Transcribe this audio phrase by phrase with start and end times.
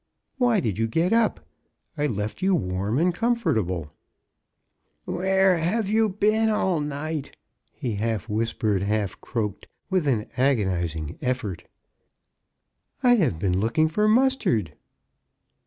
[0.39, 1.41] *'Why did you get up?
[1.95, 3.93] I left you warm and comfortable."
[5.07, 7.37] ''Where have you been all night?"
[7.71, 11.65] he half whispered, half croaked, with an agonizing eftbrt."
[13.03, 14.73] I have been looking for the mustard."